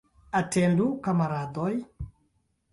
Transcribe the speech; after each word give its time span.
Atendu, 0.39 0.87
kamaradoj! 1.09 1.71